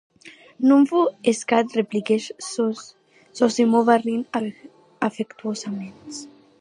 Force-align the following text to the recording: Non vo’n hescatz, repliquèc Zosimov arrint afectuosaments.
Non 0.69 0.81
vo’n 0.91 1.09
hescatz, 1.31 1.75
repliquèc 1.81 2.23
Zosimov 3.37 3.87
arrint 3.97 4.33
afectuosaments. 5.09 6.15